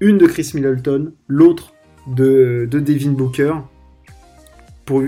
Une 0.00 0.18
de 0.18 0.26
Chris 0.26 0.52
Middleton, 0.54 1.12
l'autre 1.26 1.74
de, 2.06 2.68
Devin 2.70 3.12
Booker. 3.12 3.54
Pour, 4.84 5.02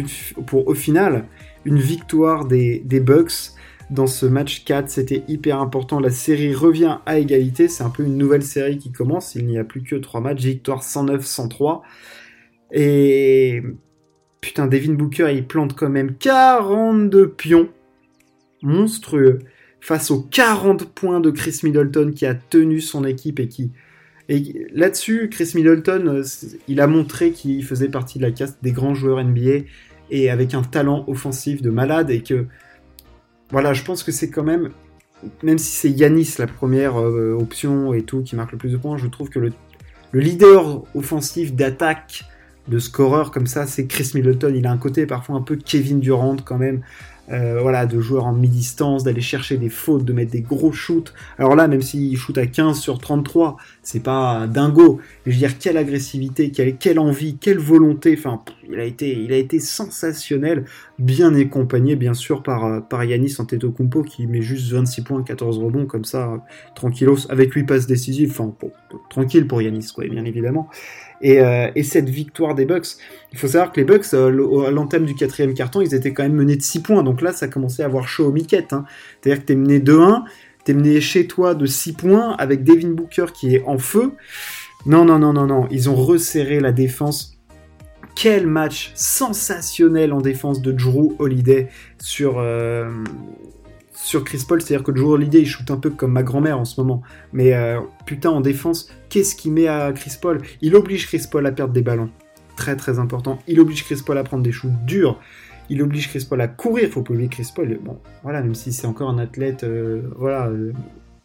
pour, 0.47 0.69
au 0.69 0.75
final, 0.75 1.25
une 1.64 1.79
victoire 1.79 2.44
des, 2.44 2.81
des 2.85 3.00
Bucks 3.00 3.52
dans 3.91 4.06
ce 4.06 4.26
match 4.26 4.64
4, 4.64 4.88
c'était 4.88 5.25
hyper 5.29 5.61
important. 5.61 6.00
La 6.00 6.11
série 6.11 6.55
revient 6.55 6.99
à 7.06 7.19
égalité, 7.19 7.69
c'est 7.69 7.82
un 7.82 7.91
peu 7.91 8.05
une 8.05 8.17
nouvelle 8.17 8.43
série 8.43 8.79
qui 8.79 8.93
commence, 8.93 9.35
il 9.35 9.47
n'y 9.47 9.58
a 9.58 9.64
plus 9.64 9.82
que 9.82 9.97
3 9.97 10.20
matchs, 10.20 10.43
victoire 10.43 10.82
109-103. 10.82 11.82
Et 12.73 13.62
Putain, 14.41 14.67
Devin 14.67 14.95
Booker, 14.95 15.33
il 15.35 15.47
plante 15.47 15.77
quand 15.77 15.91
même 15.91 16.15
42 16.15 17.31
pions. 17.31 17.69
Monstrueux. 18.62 19.41
Face 19.81 20.11
aux 20.11 20.23
40 20.23 20.93
points 20.95 21.21
de 21.21 21.31
Chris 21.31 21.61
Middleton 21.62 22.12
qui 22.15 22.27
a 22.27 22.35
tenu 22.35 22.81
son 22.81 23.05
équipe 23.05 23.41
et 23.41 23.49
qui. 23.49 23.71
Et 24.29 24.67
là-dessus, 24.73 25.29
Chris 25.31 25.53
Middleton, 25.55 26.07
euh, 26.07 26.23
il 26.69 26.81
a 26.81 26.87
montré 26.87 27.33
qu'il 27.33 27.65
faisait 27.65 27.89
partie 27.89 28.19
de 28.19 28.23
la 28.23 28.31
caste 28.31 28.59
des 28.62 28.73
grands 28.73 28.95
joueurs 28.95 29.23
NBA 29.23 29.65
et 30.11 30.31
avec 30.31 30.55
un 30.55 30.62
talent 30.62 31.05
offensif 31.09 31.62
de 31.62 31.71
malade 31.71 32.11
et 32.11 32.23
que. 32.23 32.47
Voilà, 33.50 33.73
je 33.73 33.83
pense 33.83 34.03
que 34.03 34.12
c'est 34.12 34.31
quand 34.31 34.45
même. 34.45 34.71
Même 35.43 35.59
si 35.59 35.73
c'est 35.73 35.91
Yanis 35.91 36.37
la 36.39 36.47
première 36.47 36.99
euh, 36.99 37.37
option 37.39 37.93
et 37.93 38.03
tout 38.03 38.23
qui 38.23 38.37
marque 38.37 38.53
le 38.53 38.59
plus 38.59 38.73
de 38.73 38.79
points, 38.79 38.97
je 38.97 39.07
trouve 39.07 39.29
que 39.29 39.39
le, 39.39 39.53
le 40.12 40.21
leader 40.21 40.83
offensif 40.95 41.55
d'attaque 41.55 42.25
de 42.71 42.79
scoreur 42.79 43.31
comme 43.31 43.47
ça, 43.47 43.67
c'est 43.67 43.87
Chris 43.87 44.12
Middleton. 44.15 44.53
Il 44.55 44.67
a 44.67 44.73
un 44.73 44.79
côté 44.79 45.05
parfois 45.05 45.37
un 45.37 45.43
peu 45.43 45.57
Kevin 45.57 46.00
Durant 46.00 46.37
quand 46.37 46.59
même. 46.59 46.81
Euh, 47.33 47.61
voilà, 47.62 47.87
de 47.87 48.00
joueur 48.00 48.27
en 48.27 48.33
mi-distance, 48.33 49.05
d'aller 49.05 49.21
chercher 49.21 49.57
des 49.57 49.69
fautes, 49.69 50.05
de 50.05 50.12
mettre 50.12 50.33
des 50.33 50.41
gros 50.41 50.73
shoots. 50.73 51.15
Alors 51.39 51.55
là, 51.55 51.69
même 51.69 51.81
s'il 51.81 52.17
shoot 52.17 52.37
à 52.37 52.47
15 52.47 52.77
sur 52.81 52.99
33, 52.99 53.57
c'est 53.85 54.03
pas 54.03 54.49
dingo. 54.49 55.00
je 55.27 55.31
veux 55.31 55.37
dire, 55.37 55.57
quelle 55.59 55.77
agressivité, 55.77 56.50
quelle, 56.50 56.77
quelle 56.77 56.99
envie, 56.99 57.37
quelle 57.37 57.59
volonté. 57.59 58.17
Enfin, 58.19 58.43
il 58.69 58.81
a 58.81 58.85
été, 58.85 59.12
il 59.12 59.33
a 59.33 59.37
été 59.37 59.61
sensationnel, 59.61 60.65
bien 60.99 61.33
accompagné, 61.37 61.95
bien 61.95 62.15
sûr, 62.15 62.43
par, 62.43 62.65
euh, 62.65 62.81
par 62.81 63.05
Yanis 63.05 63.37
Antetokounmpo, 63.39 64.03
qui 64.03 64.27
met 64.27 64.43
juste 64.43 64.73
26 64.73 65.03
points, 65.03 65.23
14 65.23 65.59
rebonds, 65.59 65.87
comme 65.87 66.05
ça, 66.05 66.45
tranquillos, 66.75 67.31
avec 67.31 67.53
8 67.53 67.62
passes 67.62 67.87
décisives. 67.87 68.33
Enfin, 68.33 68.53
tranquille 69.09 69.47
pour 69.47 69.62
Yanis, 69.62 69.93
quoi, 69.95 70.05
bien 70.09 70.25
évidemment. 70.25 70.69
Euh, 71.23 71.71
et, 71.75 71.83
cette 71.83 72.09
victoire 72.09 72.55
des 72.55 72.65
Bucks, 72.65 72.87
il 73.33 73.39
faut 73.39 73.49
savoir 73.49 73.73
que 73.73 73.81
les 73.81 73.85
Bucks, 73.85 74.07
euh, 74.15 74.67
à 74.67 74.71
l'entame 74.71 75.05
du 75.05 75.15
quatrième 75.15 75.53
carton, 75.55 75.81
ils 75.81 75.95
étaient 75.95 76.12
quand 76.12 76.23
même 76.23 76.35
menés 76.35 76.57
de 76.57 76.62
6 76.62 76.81
points. 76.83 77.03
Donc 77.03 77.21
là, 77.21 77.33
ça 77.33 77.49
commençait 77.49 77.83
à 77.83 77.87
avoir 77.87 78.09
chaud 78.09 78.27
au 78.27 78.33
miquette. 78.33 78.73
Hein. 78.73 78.85
C'est-à-dire 79.21 79.43
que 79.43 79.47
t'es 79.47 79.55
mené 79.55 79.81
2-1, 79.81 80.25
t'es 80.65 80.73
mené 80.73 81.00
chez 81.00 81.27
toi 81.27 81.55
de 81.55 81.67
6 81.67 81.93
points 81.93 82.35
avec 82.39 82.65
Devin 82.65 82.91
Booker 82.91 83.27
qui 83.35 83.55
est 83.55 83.62
en 83.67 83.79
feu. 83.79 84.12
Non, 84.87 85.05
non, 85.05 85.19
non, 85.19 85.33
non, 85.33 85.47
non. 85.47 85.67
Ils 85.71 85.91
ont 85.91 85.95
resserré 85.95 86.61
la 86.61 86.73
défense. 86.73 87.37
Quel 88.17 88.47
match 88.47 88.93
sensationnel 88.95 90.12
en 90.12 90.21
défense 90.21 90.62
de 90.62 90.73
Drew 90.73 91.15
Holiday 91.19 91.69
sur, 91.99 92.39
euh, 92.39 92.91
sur 94.02 94.25
Chris 94.25 94.45
Paul, 94.47 94.61
c'est-à-dire 94.61 94.85
que 94.85 94.95
Joe 94.95 95.11
Holiday 95.11 95.40
il 95.40 95.47
shoot 95.47 95.71
un 95.71 95.76
peu 95.76 95.90
comme 95.90 96.12
ma 96.12 96.23
grand-mère 96.23 96.59
en 96.59 96.64
ce 96.64 96.80
moment. 96.80 97.02
Mais 97.33 97.54
euh, 97.54 97.80
putain, 98.07 98.30
en 98.30 98.40
défense, 98.40 98.88
qu'est-ce 99.09 99.35
qu'il 99.35 99.52
met 99.52 99.69
à 99.69 99.92
Chris 99.92 100.14
Paul? 100.21 100.40
Il 100.62 100.75
oblige 100.75 101.07
Chris 101.07 101.25
Paul 101.30 101.47
à 101.47 101.52
perdre 101.52 101.73
des 101.73 101.83
ballons. 101.83 102.11
Très 102.57 102.76
très 102.76 102.99
important. 102.99 103.38
Il 103.47 103.61
oblige 103.61 103.85
Chris 103.85 104.00
Paul 104.04 104.19
à 104.19 104.25
prendre 104.25 104.42
des 104.42 104.52
shoots 104.52 104.73
durs. 104.87 105.21
il 105.69 105.83
oblige 105.83 106.09
Chris 106.09 106.26
Paul 106.28 106.40
à 106.40 106.49
courir. 106.49 106.88
Faut 106.90 107.02
pas 107.02 107.12
oublier 107.12 107.28
Chris 107.28 107.50
Paul. 107.54 107.78
Bon, 107.83 107.99
voilà, 108.23 108.42
même 108.42 108.54
si 108.54 108.73
c'est 108.73 108.87
encore 108.87 109.11
un 109.11 109.19
athlète, 109.19 109.64
euh, 109.64 110.02
voilà, 110.16 110.49
euh, 110.49 110.73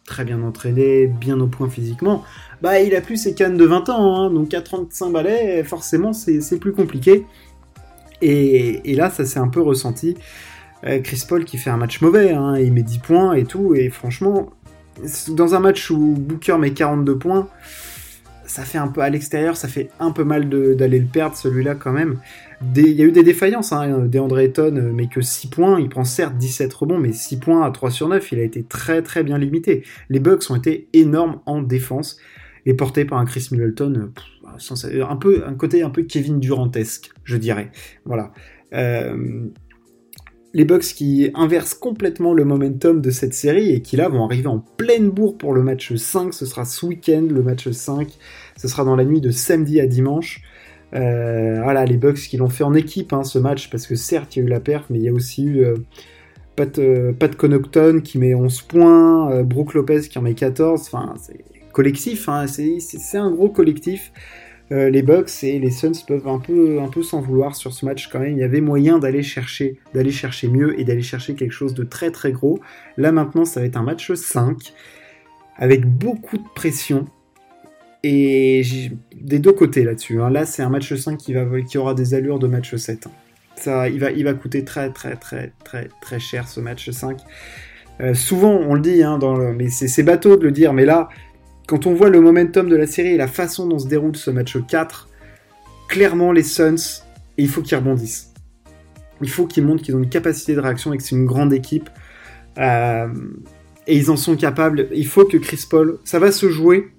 très 0.04 0.24
bien 0.24 0.42
entraîné, 0.42 1.06
bien 1.06 1.40
au 1.40 1.48
point 1.48 1.68
physiquement, 1.68 2.22
bah 2.62 2.80
il 2.80 2.94
a 2.94 3.00
plus 3.00 3.16
ses 3.16 3.34
cannes 3.34 3.56
de 3.56 3.64
20 3.64 3.88
ans, 3.88 4.16
hein, 4.16 4.30
donc 4.30 4.54
à 4.54 4.60
35 4.60 5.10
balais, 5.10 5.64
forcément 5.64 6.12
c'est 6.12 6.60
plus 6.60 6.72
compliqué. 6.72 7.26
Et, 8.22 8.94
là, 8.94 9.10
ça 9.10 9.24
s'est 9.24 9.38
un 9.38 9.48
peu 9.48 9.60
ressenti. 9.60 10.16
Euh, 10.86 11.00
Chris 11.00 11.24
Paul 11.28 11.44
qui 11.44 11.58
fait 11.58 11.70
un 11.70 11.76
match 11.76 12.00
mauvais, 12.00 12.32
hein, 12.32 12.58
il 12.58 12.72
met 12.72 12.82
10 12.82 12.98
points 12.98 13.34
et 13.34 13.44
tout, 13.44 13.74
et 13.74 13.90
franchement, 13.90 14.52
dans 15.28 15.54
un 15.54 15.60
match 15.60 15.90
où 15.90 16.14
Booker 16.16 16.58
met 16.58 16.70
42 16.72 17.18
points, 17.18 17.48
ça 18.46 18.62
fait 18.62 18.78
un 18.78 18.88
peu 18.88 19.00
à 19.00 19.10
l'extérieur, 19.10 19.56
ça 19.56 19.68
fait 19.68 19.90
un 19.98 20.12
peu 20.12 20.22
mal 20.22 20.48
d'aller 20.48 21.00
le 21.00 21.06
perdre 21.06 21.36
celui-là 21.36 21.74
quand 21.74 21.92
même. 21.92 22.18
Il 22.74 22.88
y 22.88 23.02
a 23.02 23.04
eu 23.04 23.12
des 23.12 23.24
défaillances, 23.24 23.72
hein, 23.72 24.06
DeAndre 24.06 24.38
Ayton 24.38 24.76
euh, 24.76 24.92
mais 24.94 25.08
que 25.08 25.20
6 25.20 25.48
points, 25.48 25.80
il 25.80 25.88
prend 25.88 26.04
certes 26.04 26.36
17 26.36 26.72
rebonds, 26.72 26.98
mais 26.98 27.12
6 27.12 27.38
points 27.38 27.66
à 27.66 27.70
3 27.70 27.90
sur 27.90 28.08
9, 28.08 28.32
il 28.32 28.38
a 28.38 28.42
été 28.42 28.62
très 28.62 29.02
très 29.02 29.24
bien 29.24 29.38
limité. 29.38 29.82
Les 30.08 30.20
Bucks 30.20 30.50
ont 30.50 30.56
été 30.56 30.88
énormes 30.92 31.40
en 31.46 31.60
défense, 31.60 32.18
et 32.64 32.74
portés 32.74 33.04
par 33.04 33.18
un 33.18 33.24
Chris 33.26 33.48
Middleton, 33.50 34.10
euh, 34.44 35.04
un, 35.08 35.16
peu, 35.16 35.44
un 35.46 35.54
côté 35.54 35.82
un 35.82 35.90
peu 35.90 36.02
Kevin 36.02 36.40
Durantesque, 36.40 37.10
je 37.24 37.36
dirais. 37.36 37.70
Voilà. 38.04 38.32
Les 40.56 40.64
Bucks 40.64 40.94
qui 40.94 41.30
inversent 41.34 41.74
complètement 41.74 42.32
le 42.32 42.46
momentum 42.46 43.02
de 43.02 43.10
cette 43.10 43.34
série 43.34 43.72
et 43.72 43.82
qui 43.82 43.96
là 43.96 44.08
vont 44.08 44.24
arriver 44.24 44.46
en 44.46 44.64
pleine 44.78 45.10
bourre 45.10 45.36
pour 45.36 45.52
le 45.52 45.62
match 45.62 45.94
5. 45.94 46.32
Ce 46.32 46.46
sera 46.46 46.64
ce 46.64 46.86
week-end, 46.86 47.26
le 47.30 47.42
match 47.42 47.68
5. 47.68 48.08
Ce 48.56 48.66
sera 48.66 48.82
dans 48.82 48.96
la 48.96 49.04
nuit 49.04 49.20
de 49.20 49.30
samedi 49.30 49.82
à 49.82 49.86
dimanche. 49.86 50.40
Euh, 50.94 51.60
voilà, 51.62 51.84
les 51.84 51.98
Bucks 51.98 52.16
qui 52.16 52.38
l'ont 52.38 52.48
fait 52.48 52.64
en 52.64 52.72
équipe 52.72 53.12
hein, 53.12 53.22
ce 53.22 53.38
match, 53.38 53.68
parce 53.68 53.86
que 53.86 53.96
certes 53.96 54.34
il 54.34 54.38
y 54.38 54.42
a 54.42 54.46
eu 54.46 54.48
la 54.48 54.60
perte, 54.60 54.86
mais 54.88 54.98
il 54.98 55.04
y 55.04 55.10
a 55.10 55.12
aussi 55.12 55.44
eu 55.44 55.62
euh, 55.62 55.74
Pat, 56.56 56.78
euh, 56.78 57.12
Pat 57.12 57.36
Connaughton 57.36 58.00
qui 58.02 58.16
met 58.16 58.32
11 58.32 58.62
points, 58.62 59.42
Brooke 59.42 59.74
Lopez 59.74 60.08
qui 60.08 60.18
en 60.18 60.22
met 60.22 60.32
14. 60.32 60.80
Enfin, 60.80 61.12
c'est 61.20 61.44
collectif, 61.72 62.30
hein, 62.30 62.46
c'est 62.46 63.18
un 63.18 63.30
gros 63.30 63.50
collectif. 63.50 64.10
Euh, 64.72 64.90
les 64.90 65.02
Bucks 65.02 65.44
et 65.44 65.60
les 65.60 65.70
Suns 65.70 65.92
peuvent 66.06 66.26
un 66.26 66.40
peu, 66.40 66.80
un 66.80 66.88
peu 66.88 67.02
s'en 67.02 67.20
vouloir 67.20 67.54
sur 67.54 67.72
ce 67.72 67.84
match 67.84 68.08
quand 68.08 68.18
même. 68.18 68.32
Il 68.32 68.38
y 68.38 68.44
avait 68.44 68.60
moyen 68.60 68.98
d'aller 68.98 69.22
chercher, 69.22 69.78
d'aller 69.94 70.10
chercher 70.10 70.48
mieux 70.48 70.78
et 70.80 70.84
d'aller 70.84 71.02
chercher 71.02 71.34
quelque 71.34 71.52
chose 71.52 71.74
de 71.74 71.84
très 71.84 72.10
très 72.10 72.32
gros. 72.32 72.58
Là 72.96 73.12
maintenant, 73.12 73.44
ça 73.44 73.60
va 73.60 73.66
être 73.66 73.76
un 73.76 73.84
match 73.84 74.12
5 74.12 74.72
avec 75.56 75.86
beaucoup 75.86 76.36
de 76.36 76.48
pression 76.54 77.06
et 78.02 78.62
des 79.14 79.38
deux 79.38 79.52
côtés 79.52 79.84
là-dessus. 79.84 80.20
Hein. 80.20 80.30
Là, 80.30 80.46
c'est 80.46 80.62
un 80.62 80.68
match 80.68 80.92
5 80.92 81.16
qui, 81.16 81.32
va, 81.32 81.44
qui 81.62 81.78
aura 81.78 81.94
des 81.94 82.14
allures 82.14 82.38
de 82.38 82.46
match 82.46 82.74
7. 82.74 83.08
Ça, 83.54 83.88
il 83.88 84.00
va, 84.00 84.10
il 84.10 84.24
va 84.24 84.34
coûter 84.34 84.64
très 84.64 84.90
très 84.90 85.16
très 85.16 85.52
très 85.64 85.88
très 86.02 86.18
cher 86.18 86.46
ce 86.48 86.60
match 86.60 86.90
5. 86.90 87.18
Euh, 88.00 88.14
souvent, 88.14 88.50
on 88.50 88.74
le 88.74 88.80
dit, 88.80 89.02
hein, 89.02 89.16
dans 89.18 89.36
mais 89.52 89.70
c'est 89.70 90.02
bateau 90.02 90.36
de 90.36 90.44
le 90.44 90.52
dire, 90.52 90.72
mais 90.72 90.84
là, 90.84 91.08
quand 91.66 91.86
on 91.86 91.94
voit 91.94 92.10
le 92.10 92.20
momentum 92.20 92.68
de 92.68 92.76
la 92.76 92.86
série 92.86 93.10
et 93.10 93.16
la 93.16 93.26
façon 93.28 93.66
dont 93.66 93.78
se 93.78 93.88
déroule 93.88 94.16
ce 94.16 94.30
match 94.30 94.56
4, 94.68 95.08
clairement 95.88 96.32
les 96.32 96.42
Suns, 96.42 97.02
il 97.36 97.48
faut 97.48 97.62
qu'ils 97.62 97.76
rebondissent. 97.76 98.32
Il 99.20 99.30
faut 99.30 99.46
qu'ils 99.46 99.64
montrent 99.64 99.82
qu'ils 99.82 99.96
ont 99.96 100.02
une 100.02 100.08
capacité 100.08 100.54
de 100.54 100.60
réaction 100.60 100.92
et 100.92 100.98
que 100.98 101.02
c'est 101.02 101.16
une 101.16 101.26
grande 101.26 101.52
équipe. 101.52 101.90
Euh, 102.58 103.08
et 103.86 103.96
ils 103.96 104.10
en 104.10 104.16
sont 104.16 104.36
capables. 104.36 104.88
Il 104.92 105.06
faut 105.06 105.24
que 105.24 105.36
Chris 105.36 105.64
Paul, 105.68 105.98
ça 106.04 106.18
va 106.18 106.32
se 106.32 106.48
jouer 106.50 106.92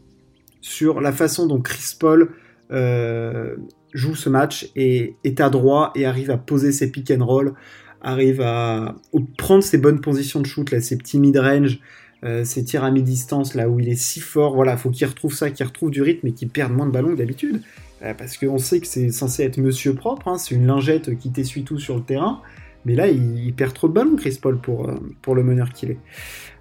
sur 0.61 0.99
la 0.99 1.11
façon 1.11 1.45
dont 1.45 1.61
Chris 1.61 1.95
Paul 1.99 2.29
euh, 2.71 3.55
joue 3.93 4.15
ce 4.15 4.29
match 4.29 4.69
et 4.75 5.15
est 5.23 5.39
à 5.39 5.49
droit 5.49 5.91
et 5.95 6.05
arrive 6.05 6.31
à 6.31 6.37
poser 6.37 6.71
ses 6.71 6.91
pick 6.91 7.11
and 7.11 7.25
roll, 7.25 7.53
arrive 8.01 8.41
à 8.41 8.95
prendre 9.37 9.63
ses 9.63 9.77
bonnes 9.77 10.01
positions 10.01 10.41
de 10.41 10.45
shoot, 10.45 10.71
là, 10.71 10.81
ses 10.81 10.97
petits 10.97 11.19
mid-range, 11.19 11.79
euh, 12.23 12.43
ces 12.43 12.63
tirs 12.63 12.83
à 12.83 12.91
mi-distance 12.91 13.53
là 13.53 13.69
où 13.69 13.79
il 13.79 13.89
est 13.89 13.95
si 13.95 14.19
fort, 14.19 14.55
voilà, 14.55 14.75
faut 14.77 14.89
qu'il 14.89 15.05
retrouve 15.05 15.33
ça, 15.33 15.51
qu'il 15.51 15.65
retrouve 15.65 15.91
du 15.91 16.01
rythme 16.01 16.27
et 16.27 16.31
qu'il 16.31 16.49
perde 16.49 16.71
moins 16.71 16.87
de 16.87 16.91
ballons 16.91 17.09
que 17.09 17.17
d'habitude. 17.17 17.61
Euh, 18.03 18.13
parce 18.13 18.37
qu'on 18.37 18.57
sait 18.57 18.79
que 18.79 18.87
c'est 18.87 19.11
censé 19.11 19.43
être 19.43 19.57
monsieur 19.57 19.93
propre, 19.93 20.27
hein, 20.27 20.37
c'est 20.37 20.55
une 20.55 20.67
lingette 20.67 21.17
qui 21.17 21.31
t'essuie 21.31 21.63
tout 21.63 21.79
sur 21.79 21.95
le 21.95 22.03
terrain. 22.03 22.41
Mais 22.85 22.95
là, 22.95 23.07
il, 23.07 23.53
perd 23.53 23.73
trop 23.73 23.89
de 23.89 23.93
ballons, 23.93 24.15
Chris 24.15 24.39
Paul, 24.41 24.57
pour, 24.59 24.87
euh, 24.87 24.95
pour 25.21 25.35
le 25.35 25.43
meneur 25.43 25.73
qu'il 25.73 25.91
est. 25.91 25.97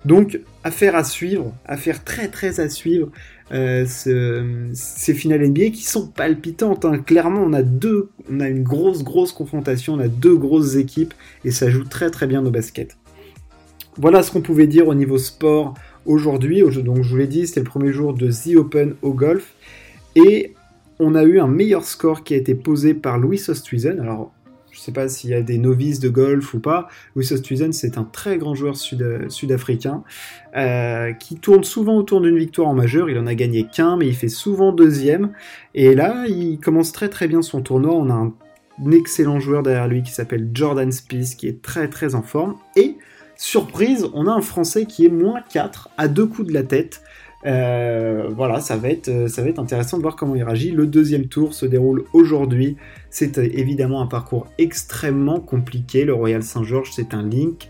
Donc, 0.05 0.41
affaire 0.65 0.97
à 0.97 1.05
suivre, 1.05 1.55
affaire 1.65 2.03
très 2.05 2.29
très 2.29 2.59
à 2.59 2.69
suivre, 2.69 3.11
ces 3.51 5.15
finales 5.15 5.47
NBA 5.49 5.71
qui 5.71 5.85
sont 5.85 6.09
palpitantes. 6.09 6.85
Hein. 6.85 6.99
Clairement, 6.99 7.43
on 7.43 7.53
a 7.53 7.63
deux, 7.63 8.11
on 8.31 8.41
a 8.41 8.49
une 8.49 8.65
grosse 8.65 9.05
grosse 9.05 9.33
confrontation, 9.33 9.95
on 9.95 10.01
a 10.01 10.09
deux 10.09 10.37
grosses 10.37 10.75
équipes 10.75 11.15
et 11.45 11.53
ça 11.53 11.71
joue 11.71 11.85
très 11.85 12.11
très 12.11 12.27
bien 12.27 12.43
nos 12.43 12.51
baskets. 12.51 12.97
Voilà 13.99 14.23
ce 14.23 14.31
qu'on 14.31 14.43
pouvait 14.43 14.67
dire 14.67 14.89
au 14.89 14.95
niveau 14.95 15.19
sport 15.19 15.75
aujourd'hui. 16.05 16.61
Donc 16.61 17.03
je 17.03 17.09
vous 17.09 17.17
l'ai 17.17 17.27
dit, 17.27 17.47
c'était 17.47 17.61
le 17.61 17.67
premier 17.67 17.93
jour 17.93 18.13
de 18.13 18.31
The 18.31 18.57
Open 18.57 18.95
au 19.03 19.13
golf. 19.13 19.55
Et 20.15 20.55
on 20.99 21.15
a 21.15 21.25
eu 21.25 21.41
un 21.41 21.49
meilleur 21.49 21.85
score 21.85 22.25
qui 22.25 22.35
a 22.35 22.37
été 22.37 22.55
posé 22.55 22.95
par 22.95 23.19
Louis 23.19 23.43
Oosthuizen. 23.49 24.01
Alors 24.01 24.33
je 24.77 24.83
ne 24.83 24.85
sais 24.85 24.93
pas 24.93 25.09
s'il 25.09 25.31
y 25.31 25.35
a 25.35 25.41
des 25.41 25.57
novices 25.57 26.01
de 26.01 26.11
golf 26.11 26.53
ou 26.53 26.61
pas. 26.61 26.89
Louis 27.15 27.33
Oosthuizen, 27.33 27.73
c'est 27.73 27.97
un 27.97 28.05
très 28.05 28.37
grand 28.37 28.55
joueur 28.55 28.77
sud-africain 28.77 30.05
euh, 30.55 31.15
qui 31.15 31.37
tourne 31.37 31.65
souvent 31.65 31.97
autour 31.97 32.21
d'une 32.21 32.37
victoire 32.37 32.69
en 32.69 32.75
majeur. 32.75 33.09
Il 33.09 33.19
en 33.19 33.27
a 33.27 33.35
gagné 33.35 33.67
qu'un, 33.67 33.97
mais 33.97 34.07
il 34.07 34.15
fait 34.15 34.29
souvent 34.29 34.73
deuxième. 34.73 35.31
Et 35.75 35.95
là, 35.95 36.27
il 36.29 36.59
commence 36.59 36.93
très 36.93 37.09
très 37.09 37.27
bien 37.27 37.41
son 37.41 37.63
tournoi. 37.63 37.95
On 37.95 38.11
a 38.11 38.13
un, 38.13 38.35
excellent 38.93 39.41
joueur 39.41 39.63
derrière 39.63 39.89
lui 39.89 40.03
qui 40.03 40.13
s'appelle 40.13 40.51
Jordan 40.53 40.93
Spieth, 40.93 41.37
qui 41.39 41.49
est 41.49 41.63
très 41.63 41.89
très 41.89 42.15
en 42.15 42.21
forme. 42.21 42.57
Et 42.77 42.99
Surprise, 43.37 44.07
on 44.15 44.27
a 44.27 44.31
un 44.31 44.41
Français 44.41 44.87
qui 44.87 45.05
est 45.05 45.11
moins 45.11 45.43
4 45.53 45.91
à 45.97 46.09
deux 46.09 46.27
coups 46.27 46.49
de 46.49 46.55
la 46.55 46.63
tête. 46.63 47.03
Euh, 47.45 48.29
voilà, 48.35 48.61
ça 48.61 48.77
va, 48.77 48.89
être, 48.89 49.29
ça 49.29 49.43
va 49.43 49.49
être 49.49 49.59
intéressant 49.59 49.99
de 49.99 50.03
voir 50.03 50.17
comment 50.17 50.35
il 50.35 50.43
réagit. 50.43 50.73
Le 50.73 50.87
deuxième 50.87 51.27
tour 51.29 51.55
se 51.55 51.67
déroule 51.67 52.05
aujourd'hui. 52.13 52.77
C'est 53.11 53.39
euh, 53.39 53.49
évidemment 53.53 54.01
un 54.01 54.07
parcours 54.07 54.49
extrêmement 54.59 55.39
compliqué. 55.39 56.05
Le 56.05 56.15
Royal 56.15 56.43
Saint-Georges, 56.43 56.93
c'est 56.93 57.15
un 57.15 57.23
link. 57.23 57.69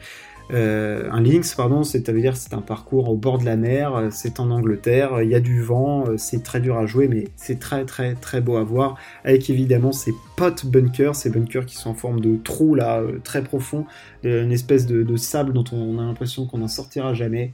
Euh, 0.52 1.08
un 1.10 1.20
links, 1.20 1.56
pardon, 1.56 1.82
c'est 1.82 2.08
à 2.08 2.12
dire 2.12 2.36
c'est 2.36 2.54
un 2.54 2.60
parcours 2.60 3.08
au 3.08 3.16
bord 3.16 3.38
de 3.38 3.44
la 3.44 3.56
mer, 3.56 3.96
euh, 3.96 4.08
c'est 4.12 4.38
en 4.38 4.50
Angleterre, 4.50 5.22
il 5.22 5.28
y 5.28 5.34
a 5.34 5.40
du 5.40 5.60
vent, 5.60 6.06
euh, 6.06 6.16
c'est 6.18 6.42
très 6.42 6.60
dur 6.60 6.76
à 6.78 6.86
jouer, 6.86 7.08
mais 7.08 7.24
c'est 7.34 7.58
très 7.58 7.84
très 7.84 8.14
très 8.14 8.40
beau 8.40 8.56
à 8.56 8.62
voir, 8.62 8.96
avec 9.24 9.50
évidemment 9.50 9.90
ces 9.90 10.14
potes 10.36 10.64
bunkers, 10.64 11.16
ces 11.16 11.30
bunkers 11.30 11.66
qui 11.66 11.74
sont 11.74 11.90
en 11.90 11.94
forme 11.94 12.20
de 12.20 12.36
trous 12.36 12.76
là, 12.76 13.02
très 13.24 13.42
profond, 13.42 13.86
une 14.22 14.52
espèce 14.52 14.86
de, 14.86 15.16
sable 15.16 15.52
dont 15.52 15.64
on 15.72 15.98
a 15.98 16.02
l'impression 16.02 16.46
qu'on 16.46 16.58
n'en 16.58 16.68
sortira 16.68 17.12
jamais, 17.12 17.52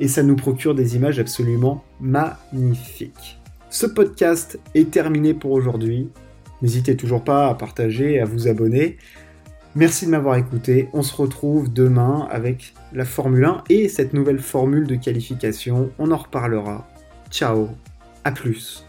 et 0.00 0.08
ça 0.08 0.24
nous 0.24 0.36
procure 0.36 0.74
des 0.74 0.96
images 0.96 1.20
absolument 1.20 1.84
magnifiques. 2.00 3.38
Ce 3.70 3.86
podcast 3.86 4.58
est 4.74 4.90
terminé 4.90 5.32
pour 5.32 5.52
aujourd'hui. 5.52 6.08
N'hésitez 6.62 6.96
toujours 6.96 7.22
pas 7.22 7.48
à 7.48 7.54
partager 7.54 8.18
à 8.18 8.24
vous 8.24 8.48
abonner. 8.48 8.96
Merci 9.76 10.06
de 10.06 10.10
m'avoir 10.10 10.36
écouté. 10.36 10.88
On 10.94 11.02
se 11.02 11.14
retrouve 11.14 11.70
demain 11.70 12.26
avec 12.30 12.72
la 12.94 13.04
Formule 13.04 13.44
1 13.44 13.64
et 13.68 13.90
cette 13.90 14.14
nouvelle 14.14 14.38
formule 14.38 14.86
de 14.86 14.94
qualification. 14.94 15.90
On 15.98 16.12
en 16.12 16.16
reparlera. 16.16 16.88
Ciao, 17.30 17.68
à 18.24 18.32
plus. 18.32 18.85